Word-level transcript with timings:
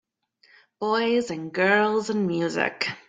Boys 0.79 1.29
and 1.29 1.53
girls 1.53 2.09
and 2.09 2.25
music. 2.25 2.87